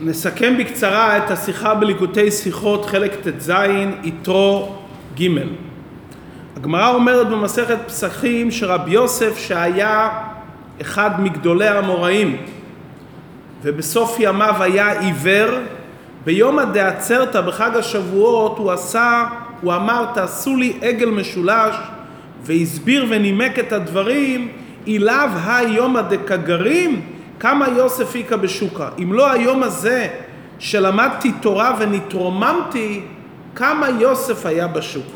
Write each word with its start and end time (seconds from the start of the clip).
נסכם 0.00 0.54
בקצרה 0.58 1.16
את 1.16 1.30
השיחה 1.30 1.74
בליקוטי 1.74 2.30
שיחות 2.30 2.84
חלק 2.84 3.14
ט"ז 3.14 3.52
יתרו 4.02 4.74
ג'. 5.20 5.28
הגמרא 6.56 6.94
אומרת 6.94 7.28
במסכת 7.28 7.78
פסחים 7.86 8.50
שרבי 8.50 8.90
יוסף 8.90 9.38
שהיה 9.38 10.08
אחד 10.80 11.10
מגדולי 11.22 11.66
האמוראים 11.66 12.36
ובסוף 13.62 14.16
ימיו 14.20 14.62
היה 14.62 15.00
עיוור, 15.00 15.58
ביום 16.24 16.58
הדעצרתא 16.58 17.40
בחג 17.40 17.70
השבועות 17.76 18.58
הוא 18.58 18.72
עשה, 18.72 19.24
הוא 19.60 19.74
אמר 19.74 20.06
תעשו 20.14 20.56
לי 20.56 20.72
עגל 20.82 21.10
משולש 21.10 21.76
והסביר 22.42 23.06
ונימק 23.08 23.58
את 23.58 23.72
הדברים 23.72 24.48
אילאו 24.86 25.28
היומא 25.46 26.00
דקגרים 26.00 27.17
כמה 27.40 27.68
יוסף 27.68 28.14
היכה 28.14 28.36
בשוקה. 28.36 28.88
אם 29.02 29.12
לא 29.12 29.32
היום 29.32 29.62
הזה 29.62 30.08
שלמדתי 30.58 31.32
תורה 31.32 31.76
ונתרוממתי, 31.78 33.02
כמה 33.54 33.88
יוסף 33.88 34.46
היה 34.46 34.66
בשוק. 34.66 35.06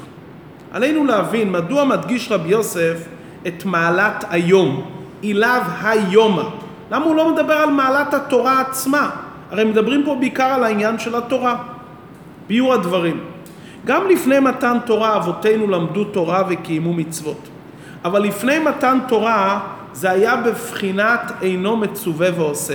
עלינו 0.72 1.04
להבין 1.04 1.52
מדוע 1.52 1.84
מדגיש 1.84 2.32
רבי 2.32 2.48
יוסף 2.48 2.96
את 3.46 3.64
מעלת 3.64 4.24
היום, 4.30 4.90
אילאו 5.22 5.62
היומא. 5.82 6.42
למה 6.90 7.04
הוא 7.04 7.16
לא 7.16 7.32
מדבר 7.32 7.54
על 7.54 7.70
מעלת 7.70 8.14
התורה 8.14 8.60
עצמה? 8.60 9.10
הרי 9.50 9.64
מדברים 9.64 10.02
פה 10.04 10.16
בעיקר 10.20 10.44
על 10.44 10.64
העניין 10.64 10.98
של 10.98 11.14
התורה. 11.14 11.56
ביור 12.46 12.74
הדברים. 12.74 13.20
גם 13.84 14.08
לפני 14.08 14.40
מתן 14.40 14.76
תורה 14.86 15.16
אבותינו 15.16 15.70
למדו 15.70 16.04
תורה 16.04 16.42
וקיימו 16.48 16.92
מצוות. 16.92 17.48
אבל 18.04 18.22
לפני 18.22 18.58
מתן 18.58 18.98
תורה 19.08 19.60
זה 19.92 20.10
היה 20.10 20.36
בבחינת 20.36 21.32
אינו 21.42 21.76
מצווה 21.76 22.28
ועושה. 22.36 22.74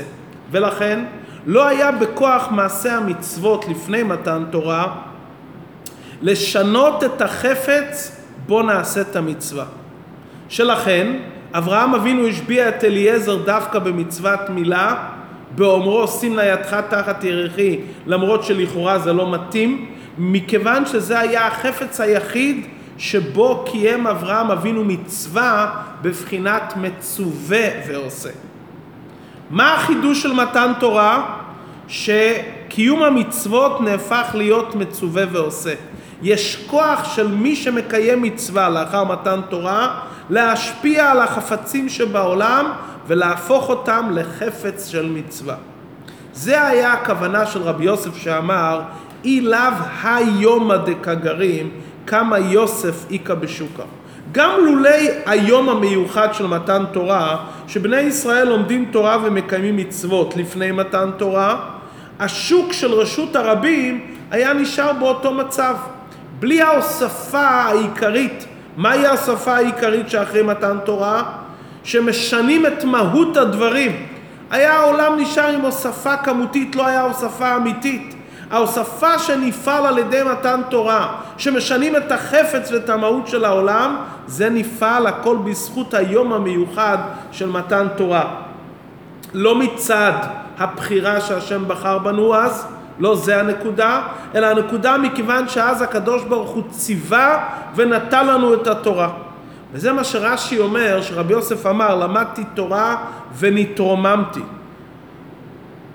ולכן 0.52 1.00
לא 1.46 1.68
היה 1.68 1.92
בכוח 1.92 2.48
מעשה 2.52 2.98
המצוות 2.98 3.66
לפני 3.68 4.04
מתן 4.04 4.44
תורה 4.52 4.96
לשנות 6.22 7.04
את 7.04 7.22
החפץ 7.22 8.22
בו 8.48 8.62
נעשית 8.62 9.16
המצווה. 9.16 9.66
שלכן 10.50 11.18
אברהם 11.54 11.96
אבינו 11.96 12.28
השביע 12.28 12.70
את 12.70 12.84
אליעזר 12.84 13.36
דווקא 13.36 13.80
במצוות 13.80 14.50
מילה 14.50 14.96
באומרו 15.56 16.08
שים 16.08 16.38
לידך 16.38 16.74
תחת 16.90 17.24
ירחי 17.24 17.80
למרות 18.06 18.44
שלכאורה 18.44 19.00
זה 19.00 19.14
לא 19.14 19.32
מתאים 19.32 19.86
מכיוון 20.18 20.86
שזה 20.86 21.20
היה 21.20 21.48
החפץ 21.48 22.02
היחיד 22.02 22.66
שבו 22.98 23.66
קיים 23.72 24.08
אברהם 24.08 24.52
אבינו 24.52 24.84
מצווה 24.84 25.82
בבחינת 26.02 26.74
מצווה 26.78 27.68
ועושה. 27.88 28.30
מה 29.50 29.74
החידוש 29.74 30.24
של 30.24 30.34
מתן 30.34 30.72
תורה? 30.80 31.26
שקיום 31.88 33.04
המצוות 33.04 33.82
נהפך 33.82 34.28
להיות 34.34 34.76
מצווה 34.76 35.24
ועושה. 35.32 35.74
יש 36.22 36.66
כוח 36.68 37.16
של 37.16 37.28
מי 37.28 37.56
שמקיים 37.56 38.22
מצווה 38.22 38.70
לאחר 38.70 39.04
מתן 39.04 39.40
תורה 39.50 40.00
להשפיע 40.30 41.12
על 41.12 41.20
החפצים 41.20 41.90
שבעולם 41.90 42.72
ולהפוך 43.08 43.70
אותם 43.70 44.10
לחפץ 44.12 44.88
של 44.88 45.12
מצווה. 45.12 45.56
זה 46.34 46.68
היה 46.68 46.94
הכוונה 46.94 47.46
של 47.46 47.62
רבי 47.62 47.86
יוסף 47.86 48.18
שאמר 48.18 48.82
אי 49.26 49.42
לאו 49.42 49.60
היומא 50.04 50.78
דקגרים 50.78 51.70
כמה 52.08 52.40
יוסף 52.40 53.06
איכה 53.12 53.36
בשוקה. 53.36 53.84
גם 54.32 54.52
לולי 54.66 55.08
היום 55.26 55.70
המיוחד 55.70 56.34
של 56.34 56.48
מתן 56.48 56.84
תורה, 56.92 57.38
שבני 57.68 58.00
ישראל 58.00 58.48
לומדים 58.48 58.86
תורה 58.92 59.18
ומקיימים 59.24 59.78
מצוות 59.78 60.38
לפני 60.38 60.72
מתן 60.72 61.10
תורה, 61.18 61.60
השוק 62.20 62.74
של 62.74 62.94
רשות 62.94 63.36
הרבים 63.36 64.02
היה 64.32 64.54
נשאר 64.54 64.94
באותו 64.94 65.34
מצב. 65.34 65.76
בלי 66.40 66.62
ההוספה 66.62 67.48
העיקרית. 67.48 68.46
מהי 68.78 69.06
ההוספה 69.06 69.56
העיקרית 69.56 70.10
שאחרי 70.10 70.42
מתן 70.42 70.78
תורה? 70.86 71.24
שמשנים 71.84 72.66
את 72.66 72.84
מהות 72.84 73.38
הדברים. 73.38 73.92
היה 74.52 74.74
העולם 74.74 75.20
נשאר 75.20 75.48
עם 75.48 75.62
הוספה 75.62 76.18
כמותית, 76.18 76.76
לא 76.76 76.88
היה 76.88 77.02
הוספה 77.02 77.56
אמיתית. 77.56 78.17
ההוספה 78.52 79.20
שנפעל 79.20 79.86
על 79.86 79.98
ידי 79.98 80.24
מתן 80.24 80.62
תורה, 80.70 81.16
שמשנים 81.38 81.96
את 81.96 82.12
החפץ 82.12 82.72
ואת 82.72 82.90
המהות 82.90 83.28
של 83.28 83.46
העולם, 83.46 83.96
זה 84.28 84.50
נפעל 84.50 85.08
הכל 85.08 85.38
בזכות 85.38 85.94
היום 85.94 86.34
המיוחד 86.34 86.98
של 87.32 87.50
מתן 87.50 87.88
תורה. 87.96 88.36
לא 89.34 89.56
מצד 89.56 90.12
הבחירה 90.58 91.22
שהשם 91.22 91.68
בחר 91.68 91.98
בנו 91.98 92.36
אז, 92.36 92.68
לא 93.00 93.16
זה 93.16 93.40
הנקודה, 93.40 94.02
אלא 94.36 94.46
הנקודה 94.48 94.98
מכיוון 94.98 95.48
שאז 95.48 95.82
הקדוש 95.82 96.24
ברוך 96.24 96.50
הוא 96.50 96.64
ציווה 96.70 97.50
ונתן 97.76 98.28
לנו 98.28 98.54
את 98.54 98.68
התורה. 98.68 99.10
וזה 99.74 99.94
מה 99.94 100.04
שרש"י 100.04 100.60
אומר, 100.60 101.02
שרבי 101.02 101.34
יוסף 101.34 101.66
אמר, 101.66 101.96
למדתי 101.96 102.44
תורה 102.54 102.96
ונתרוממתי. 103.40 104.42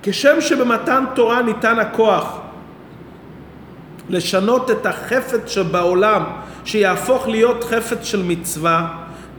כשם 0.02 0.40
שבמתן 0.40 1.04
תורה 1.14 1.42
ניתן 1.42 1.78
הכוח 1.78 2.38
לשנות 4.10 4.70
את 4.70 4.86
החפץ 4.86 5.50
שבעולם 5.50 6.22
שיהפוך 6.64 7.28
להיות 7.28 7.64
חפץ 7.64 8.04
של 8.04 8.22
מצווה, 8.22 8.88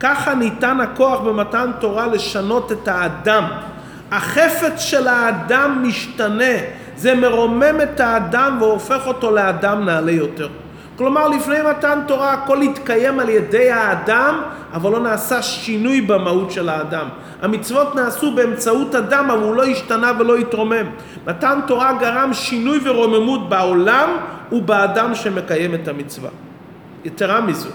ככה 0.00 0.34
ניתן 0.34 0.80
הכוח 0.80 1.20
במתן 1.20 1.70
תורה 1.80 2.06
לשנות 2.06 2.72
את 2.72 2.88
האדם. 2.88 3.44
החפץ 4.10 4.80
של 4.80 5.08
האדם 5.08 5.84
משתנה, 5.86 6.54
זה 6.96 7.14
מרומם 7.14 7.80
את 7.82 8.00
האדם 8.00 8.56
והופך 8.60 9.06
אותו 9.06 9.30
לאדם 9.30 9.84
נעלה 9.84 10.12
יותר. 10.12 10.48
כלומר, 10.96 11.28
לפני 11.28 11.56
מתן 11.70 11.98
תורה 12.06 12.32
הכל 12.32 12.62
התקיים 12.62 13.20
על 13.20 13.28
ידי 13.28 13.70
האדם, 13.70 14.42
אבל 14.74 14.90
לא 14.90 15.00
נעשה 15.00 15.42
שינוי 15.42 16.00
במהות 16.00 16.50
של 16.50 16.68
האדם. 16.68 17.06
המצוות 17.42 17.94
נעשו 17.94 18.34
באמצעות 18.34 18.94
אדם, 18.94 19.30
אבל 19.30 19.42
הוא 19.42 19.54
לא 19.54 19.64
השתנה 19.64 20.12
ולא 20.18 20.36
התרומם. 20.36 20.86
מתן 21.26 21.60
תורה 21.66 21.92
גרם 22.00 22.30
שינוי 22.32 22.78
ורוממות 22.84 23.48
בעולם 23.48 24.08
ובאדם 24.52 25.14
שמקיים 25.14 25.74
את 25.74 25.88
המצווה. 25.88 26.30
יתרה 27.04 27.40
מזו, 27.40 27.68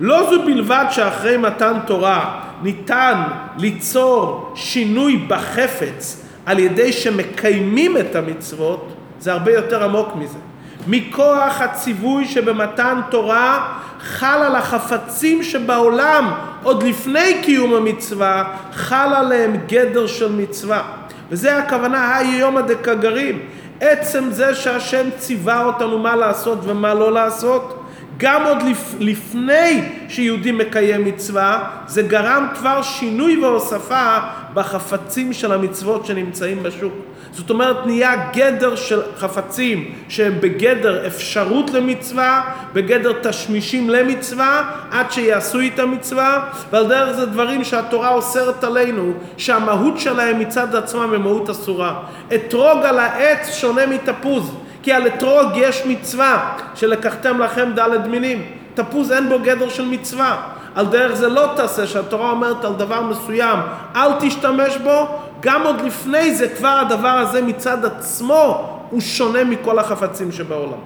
לא 0.00 0.30
זו 0.30 0.42
בלבד 0.42 0.84
שאחרי 0.90 1.36
מתן 1.36 1.72
תורה 1.86 2.40
ניתן 2.62 3.22
ליצור 3.58 4.52
שינוי 4.54 5.16
בחפץ 5.16 6.24
על 6.46 6.58
ידי 6.58 6.92
שמקיימים 6.92 7.96
את 7.96 8.16
המצוות, 8.16 8.92
זה 9.20 9.32
הרבה 9.32 9.52
יותר 9.52 9.84
עמוק 9.84 10.08
מזה. 10.16 10.38
מכוח 10.86 11.60
הציווי 11.60 12.24
שבמתן 12.24 13.00
תורה 13.10 13.78
חל 14.00 14.42
על 14.42 14.56
החפצים 14.56 15.42
שבעולם 15.42 16.32
עוד 16.62 16.82
לפני 16.82 17.40
קיום 17.42 17.74
המצווה 17.74 18.44
חל 18.72 19.14
עליהם 19.14 19.56
גדר 19.68 20.06
של 20.06 20.32
מצווה 20.32 20.82
וזה 21.30 21.58
הכוונה 21.58 22.16
היומא 22.16 22.60
דקגרים 22.60 23.38
עצם 23.80 24.24
זה 24.30 24.54
שהשם 24.54 25.08
ציווה 25.18 25.64
אותנו 25.64 25.98
מה 25.98 26.16
לעשות 26.16 26.58
ומה 26.64 26.94
לא 26.94 27.12
לעשות 27.12 27.82
גם 28.16 28.42
עוד 28.46 28.62
לפ, 28.62 28.94
לפני 28.98 29.82
שיהודי 30.08 30.52
מקיים 30.52 31.04
מצווה, 31.04 31.70
זה 31.86 32.02
גרם 32.02 32.48
כבר 32.54 32.82
שינוי 32.82 33.44
והוספה 33.44 34.18
בחפצים 34.54 35.32
של 35.32 35.52
המצוות 35.52 36.06
שנמצאים 36.06 36.62
בשוק. 36.62 36.92
זאת 37.36 37.50
אומרת, 37.50 37.86
נהיה 37.86 38.14
גדר 38.32 38.76
של 38.76 39.00
חפצים 39.18 39.92
שהם 40.08 40.40
בגדר 40.40 41.06
אפשרות 41.06 41.70
למצווה, 41.70 42.42
בגדר 42.72 43.12
תשמישים 43.22 43.90
למצווה, 43.90 44.70
עד 44.90 45.12
שיעשו 45.12 45.58
איתה 45.60 45.86
מצווה, 45.86 46.44
ועל 46.70 46.86
דרך 46.88 47.16
זה 47.16 47.26
דברים 47.26 47.64
שהתורה 47.64 48.08
אוסרת 48.08 48.64
עלינו, 48.64 49.12
שהמהות 49.36 49.98
שלהם 49.98 50.38
מצד 50.38 50.74
עצמם 50.76 51.12
היא 51.12 51.20
מהות 51.20 51.50
אסורה. 51.50 51.94
אתרוג 52.34 52.78
על 52.84 52.98
העץ 52.98 53.54
שונה 53.54 53.86
מתפוז. 53.86 54.52
כי 54.82 54.92
על 54.92 55.06
אתרוג 55.06 55.46
יש 55.56 55.86
מצווה 55.86 56.56
שלקחתם 56.74 57.40
לכם 57.40 57.70
דלת 57.74 58.06
מינים. 58.06 58.42
תפוז 58.74 59.12
אין 59.12 59.28
בו 59.28 59.38
גדר 59.38 59.68
של 59.68 59.84
מצווה. 59.84 60.36
על 60.74 60.86
דרך 60.86 61.14
זה 61.14 61.28
לא 61.28 61.52
תעשה 61.56 61.86
שהתורה 61.86 62.30
אומרת 62.30 62.64
על 62.64 62.72
דבר 62.72 63.02
מסוים 63.02 63.58
אל 63.96 64.08
תשתמש 64.20 64.76
בו, 64.76 65.20
גם 65.46 65.62
עוד 65.62 65.80
לפני 65.80 66.34
זה 66.34 66.48
כבר 66.48 66.78
הדבר 66.86 67.08
הזה 67.08 67.42
מצד 67.42 67.84
עצמו 67.84 68.68
הוא 68.90 69.00
שונה 69.00 69.44
מכל 69.44 69.78
החפצים 69.78 70.32
שבעולם. 70.32 70.78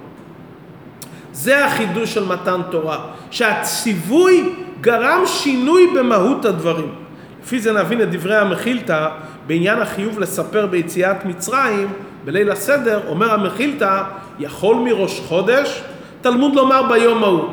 זה 1.32 1.64
החידוש 1.64 2.14
של 2.14 2.24
מתן 2.24 2.60
תורה, 2.70 2.98
שהציווי 3.30 4.52
גרם 4.80 5.22
שינוי 5.26 5.86
במהות 5.96 6.44
הדברים. 6.44 6.94
לפי 7.42 7.60
זה 7.60 7.72
נבין 7.72 8.02
את 8.02 8.10
דברי 8.10 8.36
המחילתא 8.36 9.08
בעניין 9.46 9.78
החיוב 9.78 10.18
לספר 10.18 10.66
ביציאת 10.66 11.24
מצרים 11.24 11.88
בליל 12.24 12.50
הסדר, 12.50 13.00
אומר 13.08 13.34
המחילתא, 13.34 14.02
יכול 14.38 14.76
מראש 14.76 15.20
חודש? 15.28 15.82
תלמוד 16.20 16.54
לומר 16.54 16.82
ביום 16.88 17.24
ההוא. 17.24 17.48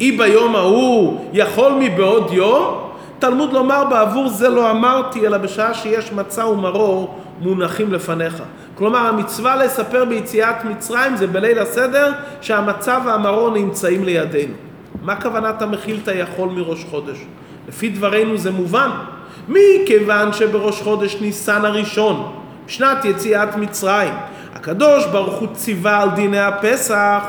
אי 0.00 0.12
ביום 0.12 0.56
ההוא 0.56 1.24
יכול 1.32 1.72
מבעוד 1.80 2.30
יום? 2.32 2.81
תלמוד 3.22 3.52
לומר 3.52 3.84
בעבור 3.84 4.28
זה 4.28 4.48
לא 4.48 4.70
אמרתי, 4.70 5.26
אלא 5.26 5.38
בשעה 5.38 5.74
שיש 5.74 6.12
מצה 6.12 6.46
ומרור 6.46 7.18
מונחים 7.40 7.92
לפניך. 7.92 8.42
כלומר, 8.74 8.98
המצווה 8.98 9.56
לספר 9.56 10.04
ביציאת 10.04 10.64
מצרים 10.64 11.16
זה 11.16 11.26
בליל 11.26 11.58
הסדר 11.58 12.12
שהמצב 12.40 13.00
והמרור 13.04 13.50
נמצאים 13.50 14.04
לידינו. 14.04 14.54
מה 15.02 15.20
כוונת 15.20 15.62
המחילתא 15.62 16.10
יכול 16.10 16.48
מראש 16.48 16.84
חודש? 16.90 17.18
לפי 17.68 17.88
דברינו 17.88 18.38
זה 18.38 18.50
מובן. 18.50 18.90
מכיוון 19.48 20.32
שבראש 20.32 20.82
חודש 20.82 21.16
ניסן 21.20 21.64
הראשון, 21.64 22.32
שנת 22.66 23.04
יציאת 23.04 23.56
מצרים, 23.56 24.14
הקדוש 24.54 25.06
ברוך 25.06 25.34
הוא 25.34 25.48
ציווה 25.52 26.02
על 26.02 26.10
דיני 26.10 26.40
הפסח, 26.40 27.24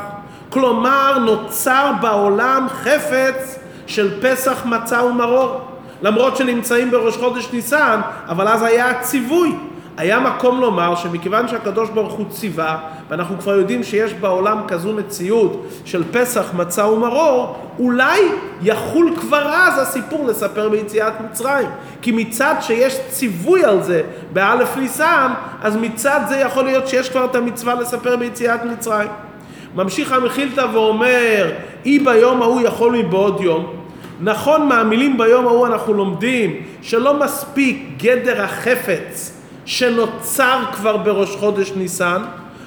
כלומר 0.50 1.18
נוצר 1.18 1.92
בעולם 2.00 2.66
חפץ 2.70 3.58
של 3.86 4.20
פסח 4.22 4.66
מצה 4.66 5.04
ומרור. 5.04 5.63
למרות 6.04 6.36
שנמצאים 6.36 6.90
בראש 6.90 7.16
חודש 7.16 7.48
ניסן, 7.52 8.00
אבל 8.28 8.48
אז 8.48 8.62
היה 8.62 8.90
הציווי. 8.90 9.52
היה 9.96 10.20
מקום 10.20 10.60
לומר 10.60 10.94
שמכיוון 10.94 11.48
שהקדוש 11.48 11.90
ברוך 11.90 12.12
הוא 12.12 12.26
ציווה, 12.30 12.78
ואנחנו 13.08 13.38
כבר 13.38 13.54
יודעים 13.54 13.82
שיש 13.82 14.12
בעולם 14.12 14.60
כזו 14.68 14.92
מציאות 14.92 15.66
של 15.84 16.04
פסח, 16.12 16.54
מצה 16.54 16.86
ומרור, 16.86 17.56
אולי 17.78 18.20
יחול 18.62 19.16
כבר 19.20 19.52
אז 19.54 19.78
הסיפור 19.78 20.26
לספר 20.26 20.68
ביציאת 20.68 21.12
מצרים. 21.20 21.68
כי 22.02 22.12
מצד 22.12 22.54
שיש 22.60 22.96
ציווי 23.08 23.64
על 23.64 23.82
זה 23.82 24.02
באלף 24.32 24.76
ניסן, 24.76 25.32
אז 25.62 25.76
מצד 25.76 26.20
זה 26.28 26.36
יכול 26.36 26.64
להיות 26.64 26.88
שיש 26.88 27.08
כבר 27.08 27.24
את 27.24 27.34
המצווה 27.34 27.74
לספר 27.74 28.16
ביציאת 28.16 28.64
מצרים. 28.64 29.08
ממשיך 29.74 30.12
המחילתא 30.12 30.66
ואומר, 30.72 31.52
אי 31.86 31.98
ביום 31.98 32.42
ההוא 32.42 32.60
יכול 32.60 32.92
מבעוד 32.92 33.40
יום. 33.40 33.83
נכון, 34.20 34.68
מהמילים 34.68 35.18
ביום 35.18 35.46
ההוא 35.46 35.66
אנחנו 35.66 35.94
לומדים 35.94 36.62
שלא 36.82 37.20
מספיק 37.24 37.88
גדר 37.96 38.42
החפץ 38.42 39.40
שנוצר 39.66 40.58
כבר 40.72 40.96
בראש 40.96 41.36
חודש 41.36 41.72
ניסן, 41.76 42.22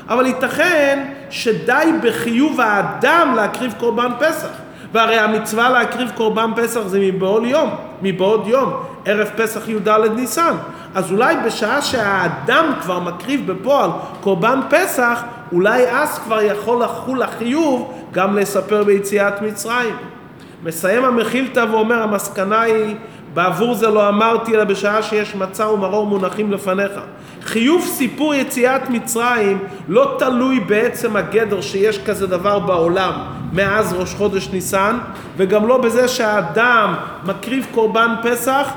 אבל 0.09 0.25
ייתכן 0.25 1.05
שדי 1.29 1.91
בחיוב 2.03 2.61
האדם 2.61 3.33
להקריב 3.35 3.73
קורבן 3.79 4.11
פסח. 4.19 4.49
והרי 4.91 5.19
המצווה 5.19 5.69
להקריב 5.69 6.11
קורבן 6.15 6.51
פסח 6.55 6.81
זה 6.87 6.99
מבעוד 6.99 7.43
יום, 7.43 7.69
מבעוד 8.01 8.47
יום, 8.47 8.73
ערב 9.05 9.29
פסח 9.35 9.67
י"ד 9.67 9.89
ניסן. 10.15 10.55
אז 10.95 11.11
אולי 11.11 11.35
בשעה 11.45 11.81
שהאדם 11.81 12.73
כבר 12.81 12.99
מקריב 12.99 13.51
בפועל 13.51 13.89
קורבן 14.21 14.59
פסח, 14.69 15.21
אולי 15.51 15.89
אז 15.89 16.19
כבר 16.19 16.41
יכול 16.41 16.83
לחול 16.83 17.21
החיוב 17.21 17.93
גם 18.11 18.37
לספר 18.37 18.83
ביציאת 18.83 19.41
מצרים. 19.41 19.95
מסיים 20.63 21.05
המחילתא 21.05 21.65
ואומר 21.71 22.03
המסקנה 22.03 22.61
היא 22.61 22.95
בעבור 23.33 23.75
זה 23.75 23.87
לא 23.87 24.09
אמרתי 24.09 24.55
אלא 24.55 24.63
בשעה 24.63 25.03
שיש 25.03 25.35
מצה 25.35 25.69
ומרור 25.69 26.05
מונחים 26.05 26.51
לפניך. 26.51 26.91
חיוב 27.43 27.81
סיפור 27.85 28.35
יציאת 28.35 28.89
מצרים 28.89 29.59
לא 29.87 30.15
תלוי 30.19 30.59
בעצם 30.59 31.15
הגדר 31.15 31.61
שיש 31.61 31.99
כזה 32.05 32.27
דבר 32.27 32.59
בעולם 32.59 33.11
מאז 33.53 33.93
ראש 33.93 34.13
חודש 34.13 34.49
ניסן 34.53 34.97
וגם 35.37 35.67
לא 35.67 35.77
בזה 35.77 36.07
שהאדם 36.07 36.95
מקריב 37.25 37.67
קורבן 37.71 38.15
פסח 38.23 38.73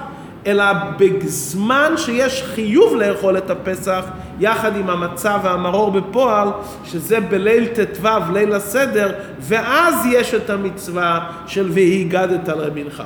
אלא 0.46 0.64
בזמן 0.98 1.92
שיש 1.96 2.42
חיוב 2.54 2.96
לאכול 2.96 3.38
את 3.38 3.50
הפסח 3.50 4.04
יחד 4.40 4.76
עם 4.76 4.90
המצה 4.90 5.36
והמרור 5.42 5.90
בפועל, 5.90 6.48
שזה 6.84 7.20
בליל 7.20 7.66
ט"ו, 7.66 8.08
ליל 8.32 8.52
הסדר, 8.52 9.12
ואז 9.40 10.06
יש 10.10 10.34
את 10.34 10.50
המצווה 10.50 11.30
של 11.46 11.70
והיגדת 11.72 12.48
על 12.48 12.58
רבינך. 12.58 13.02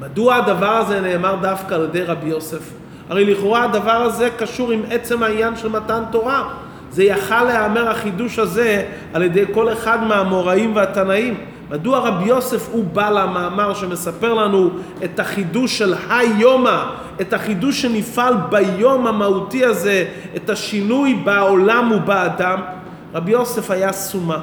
מדוע 0.00 0.34
הדבר 0.34 0.76
הזה 0.76 1.00
נאמר 1.00 1.36
דווקא 1.42 1.74
על 1.74 1.84
ידי 1.84 2.02
רבי 2.02 2.28
יוסף? 2.28 2.70
הרי 3.08 3.24
לכאורה 3.24 3.64
הדבר 3.64 3.90
הזה 3.90 4.28
קשור 4.38 4.72
עם 4.72 4.82
עצם 4.90 5.22
העניין 5.22 5.56
של 5.56 5.68
מתן 5.68 6.02
תורה. 6.10 6.48
זה 6.90 7.04
יכל 7.04 7.44
להיאמר 7.44 7.88
החידוש 7.88 8.38
הזה 8.38 8.84
על 9.12 9.22
ידי 9.22 9.44
כל 9.54 9.72
אחד 9.72 10.04
מהאמוראים 10.04 10.76
והתנאים. 10.76 11.34
מדוע 11.70 11.98
רבי 11.98 12.24
יוסף 12.24 12.68
הוא 12.72 12.84
בא 12.84 13.10
למאמר 13.10 13.74
שמספר 13.74 14.34
לנו 14.34 14.70
את 15.04 15.20
החידוש 15.20 15.78
של 15.78 15.94
היומא, 16.10 16.84
את 17.20 17.32
החידוש 17.32 17.82
שנפעל 17.82 18.34
ביום 18.50 19.06
המהותי 19.06 19.64
הזה, 19.64 20.08
את 20.36 20.50
השינוי 20.50 21.14
בעולם 21.14 21.92
ובאדם? 21.92 22.60
רבי 23.14 23.32
יוסף 23.32 23.70
היה 23.70 23.92
סומה. 23.92 24.38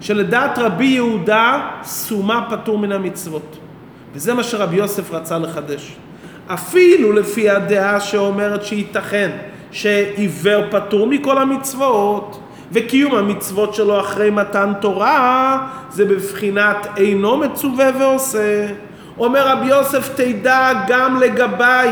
שלדעת 0.00 0.58
רבי 0.58 0.84
יהודה, 0.84 1.68
סומה 1.82 2.46
פטור 2.50 2.78
מן 2.78 2.92
המצוות. 2.92 3.56
וזה 4.14 4.34
מה 4.34 4.42
שרבי 4.42 4.76
יוסף 4.76 5.12
רצה 5.12 5.38
לחדש. 5.38 5.96
אפילו 6.46 7.12
לפי 7.12 7.50
הדעה 7.50 8.00
שאומרת 8.00 8.64
שייתכן 8.64 9.30
שעיוור 9.72 10.62
פטור 10.70 11.06
מכל 11.06 11.38
המצוות, 11.38 12.40
וקיום 12.72 13.14
המצוות 13.14 13.74
שלו 13.74 14.00
אחרי 14.00 14.30
מתן 14.30 14.72
תורה 14.80 15.58
זה 15.90 16.04
בבחינת 16.04 16.86
אינו 16.96 17.36
מצווה 17.36 17.90
ועושה. 17.98 18.66
אומר 19.18 19.48
רבי 19.48 19.66
יוסף 19.66 20.10
תדע 20.14 20.72
גם 20.88 21.20
לגביי 21.20 21.90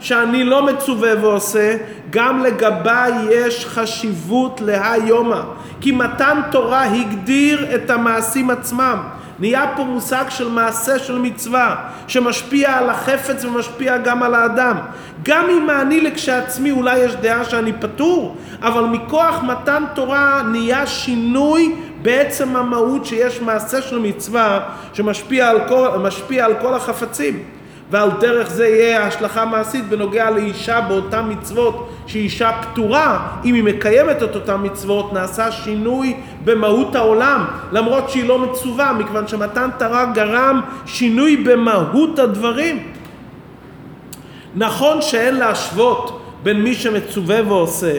שאני 0.00 0.44
לא 0.44 0.66
מצווה 0.66 1.10
ועושה, 1.20 1.76
גם 2.10 2.42
לגביי 2.42 3.12
יש 3.30 3.66
חשיבות 3.66 4.60
להיומא. 4.60 5.40
כי 5.80 5.92
מתן 5.92 6.40
תורה 6.50 6.84
הגדיר 6.84 7.74
את 7.74 7.90
המעשים 7.90 8.50
עצמם. 8.50 8.98
נהיה 9.38 9.72
פה 9.76 9.84
מושג 9.84 10.24
של 10.28 10.48
מעשה 10.48 10.98
של 10.98 11.18
מצווה, 11.18 11.76
שמשפיע 12.08 12.78
על 12.78 12.90
החפץ 12.90 13.44
ומשפיע 13.44 13.98
גם 13.98 14.22
על 14.22 14.34
האדם. 14.34 14.76
גם 15.22 15.50
אם 15.50 15.70
אני 15.70 16.00
לכשעצמי 16.00 16.70
אולי 16.70 16.98
יש 16.98 17.14
דעה 17.14 17.44
שאני 17.44 17.72
פטור, 17.72 18.36
אבל 18.62 18.84
מכוח 18.84 19.42
מתן 19.42 19.84
תורה 19.94 20.42
נהיה 20.42 20.86
שינוי 20.86 21.74
בעצם 22.02 22.56
המהות 22.56 23.06
שיש 23.06 23.40
מעשה 23.40 23.82
של 23.82 23.98
מצווה 23.98 24.60
שמשפיע 24.92 25.48
על 25.48 25.58
כל, 25.68 25.88
על 26.40 26.54
כל 26.62 26.74
החפצים. 26.74 27.42
ועל 27.90 28.10
דרך 28.20 28.50
זה 28.50 28.68
יהיה 28.68 29.06
השלכה 29.06 29.44
מעשית 29.44 29.88
בנוגע 29.88 30.30
לאישה 30.30 30.80
באותן 30.80 31.24
מצוות 31.28 31.88
שהיא 32.06 32.22
אישה 32.22 32.50
פטורה, 32.62 33.28
אם 33.44 33.54
היא 33.54 33.64
מקיימת 33.64 34.22
את 34.22 34.34
אותן 34.34 34.56
מצוות, 34.62 35.12
נעשה 35.12 35.52
שינוי 35.52 36.16
במהות 36.44 36.94
העולם, 36.94 37.44
למרות 37.72 38.10
שהיא 38.10 38.28
לא 38.28 38.38
מצווה, 38.38 38.92
מכיוון 38.92 39.28
שמתן 39.28 39.68
תרה 39.78 40.04
גרם 40.14 40.60
שינוי 40.86 41.36
במהות 41.36 42.18
הדברים. 42.18 42.82
נכון 44.54 45.02
שאין 45.02 45.36
להשוות 45.36 46.20
בין 46.42 46.62
מי 46.62 46.74
שמצווה 46.74 47.40
ועושה 47.48 47.98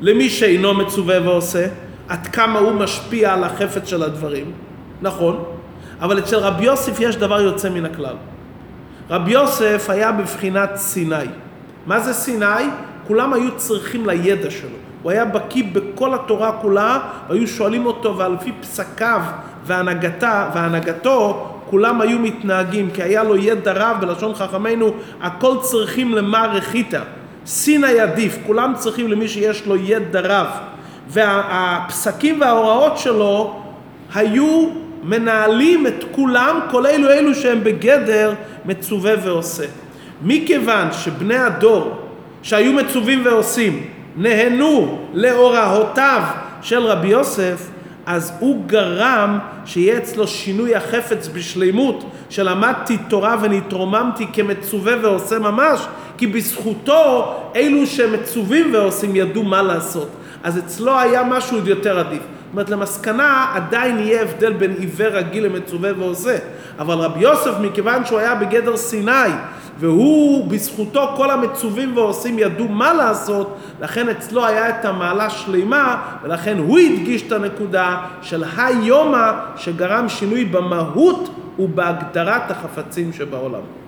למי 0.00 0.30
שאינו 0.30 0.74
מצווה 0.74 1.16
ועושה, 1.24 1.66
עד 2.08 2.26
כמה 2.26 2.58
הוא 2.58 2.72
משפיע 2.72 3.34
על 3.34 3.44
החפץ 3.44 3.88
של 3.88 4.02
הדברים, 4.02 4.52
נכון, 5.02 5.44
אבל 6.00 6.18
אצל 6.18 6.36
רבי 6.36 6.64
יוסף 6.64 7.00
יש 7.00 7.16
דבר 7.16 7.40
יוצא 7.40 7.70
מן 7.70 7.84
הכלל. 7.84 8.14
רבי 9.10 9.30
יוסף 9.30 9.86
היה 9.88 10.12
בבחינת 10.12 10.76
סיני. 10.76 11.26
מה 11.86 12.00
זה 12.00 12.12
סיני? 12.12 12.64
כולם 13.06 13.32
היו 13.32 13.56
צריכים 13.56 14.06
לידע 14.06 14.50
שלו. 14.50 14.76
הוא 15.02 15.10
היה 15.10 15.24
בקיא 15.24 15.64
בכל 15.72 16.14
התורה 16.14 16.52
כולה, 16.52 16.98
והיו 17.28 17.46
שואלים 17.46 17.86
אותו, 17.86 18.18
ועל 18.18 18.36
פי 18.44 18.52
פסקיו 18.60 19.20
והנהגתה, 19.64 20.50
והנהגתו, 20.54 21.48
כולם 21.70 22.00
היו 22.00 22.18
מתנהגים, 22.18 22.90
כי 22.90 23.02
היה 23.02 23.24
לו 23.24 23.36
ידע 23.36 23.72
רב, 23.72 23.96
בלשון 24.00 24.34
חכמינו, 24.34 24.94
הכל 25.20 25.56
צריכים 25.60 26.14
למה 26.14 26.46
רכיתא. 26.46 27.00
סיני 27.46 28.00
עדיף, 28.00 28.38
כולם 28.46 28.72
צריכים 28.76 29.08
למי 29.08 29.28
שיש 29.28 29.66
לו 29.66 29.76
ידע 29.76 30.20
רב. 30.20 30.46
והפסקים 31.08 32.40
וההוראות 32.40 32.98
שלו 32.98 33.60
היו 34.14 34.68
מנהלים 35.06 35.86
את 35.86 36.04
כולם, 36.12 36.60
כל 36.70 36.86
אלו 36.86 37.10
אלו 37.10 37.34
שהם 37.34 37.64
בגדר 37.64 38.34
מצווה 38.64 39.14
ועושה. 39.24 39.64
מכיוון 40.22 40.92
שבני 40.92 41.36
הדור 41.36 41.96
שהיו 42.42 42.72
מצווים 42.72 43.22
ועושים 43.24 43.86
נהנו 44.16 44.98
להוראותיו 45.14 46.22
של 46.62 46.78
רבי 46.78 47.08
יוסף, 47.08 47.68
אז 48.06 48.32
הוא 48.38 48.64
גרם 48.66 49.38
שיהיה 49.64 49.98
אצלו 49.98 50.26
שינוי 50.26 50.74
החפץ 50.74 51.28
בשלימות, 51.32 52.10
שלמדתי 52.30 52.98
תורה 53.08 53.36
ונתרוממתי 53.42 54.26
כמצווה 54.32 54.94
ועושה 55.02 55.38
ממש, 55.38 55.80
כי 56.18 56.26
בזכותו 56.26 57.34
אלו 57.56 57.86
שמצווים 57.86 58.74
ועושים 58.74 59.16
ידעו 59.16 59.42
מה 59.42 59.62
לעשות. 59.62 60.08
אז 60.42 60.58
אצלו 60.58 60.98
היה 60.98 61.24
משהו 61.24 61.56
עוד 61.56 61.68
יותר 61.68 61.98
עדיף. 61.98 62.22
זאת 62.46 62.52
אומרת, 62.52 62.70
למסקנה 62.70 63.46
עדיין 63.54 63.98
יהיה 63.98 64.22
הבדל 64.22 64.52
בין 64.52 64.74
עיוור 64.78 65.08
רגיל 65.08 65.44
למצווה 65.44 65.90
ועושה. 65.98 66.36
אבל 66.78 66.94
רבי 66.94 67.20
יוסף, 67.20 67.52
מכיוון 67.60 68.04
שהוא 68.04 68.18
היה 68.18 68.34
בגדר 68.34 68.76
סיני, 68.76 69.30
והוא, 69.78 70.50
בזכותו 70.50 71.12
כל 71.16 71.30
המצווים 71.30 71.96
ועושים 71.96 72.38
ידעו 72.38 72.68
מה 72.68 72.94
לעשות, 72.94 73.56
לכן 73.80 74.08
אצלו 74.08 74.46
היה 74.46 74.68
את 74.68 74.84
המעלה 74.84 75.30
שלמה, 75.30 76.02
ולכן 76.22 76.58
הוא 76.58 76.78
הדגיש 76.78 77.22
את 77.22 77.32
הנקודה 77.32 77.96
של 78.22 78.44
היומא 78.56 79.32
שגרם 79.56 80.08
שינוי 80.08 80.44
במהות 80.44 81.28
ובהגדרת 81.58 82.50
החפצים 82.50 83.12
שבעולם. 83.12 83.85